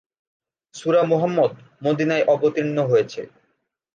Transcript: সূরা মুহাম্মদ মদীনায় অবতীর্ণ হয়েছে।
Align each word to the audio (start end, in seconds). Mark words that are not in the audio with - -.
সূরা 0.75 1.01
মুহাম্মদ 1.03 1.51
মদীনায় 1.81 2.27
অবতীর্ণ 2.33 2.77
হয়েছে। 2.91 3.21